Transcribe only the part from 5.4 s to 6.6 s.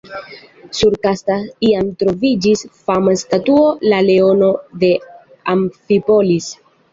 Amfipolis”.